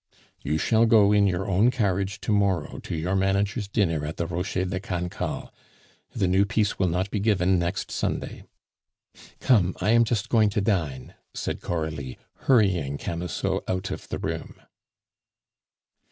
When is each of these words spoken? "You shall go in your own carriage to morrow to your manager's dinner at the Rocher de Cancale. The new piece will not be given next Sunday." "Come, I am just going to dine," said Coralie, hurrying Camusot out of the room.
"You 0.41 0.57
shall 0.57 0.87
go 0.87 1.11
in 1.11 1.27
your 1.27 1.45
own 1.47 1.69
carriage 1.69 2.19
to 2.21 2.31
morrow 2.31 2.79
to 2.79 2.95
your 2.95 3.15
manager's 3.15 3.67
dinner 3.67 4.03
at 4.03 4.17
the 4.17 4.25
Rocher 4.25 4.65
de 4.65 4.79
Cancale. 4.79 5.53
The 6.15 6.27
new 6.27 6.43
piece 6.43 6.79
will 6.79 6.87
not 6.87 7.11
be 7.11 7.19
given 7.19 7.59
next 7.59 7.91
Sunday." 7.91 8.43
"Come, 9.39 9.75
I 9.79 9.91
am 9.91 10.03
just 10.03 10.27
going 10.29 10.49
to 10.49 10.59
dine," 10.61 11.13
said 11.35 11.61
Coralie, 11.61 12.17
hurrying 12.33 12.97
Camusot 12.97 13.61
out 13.69 13.91
of 13.91 14.09
the 14.09 14.17
room. 14.17 14.55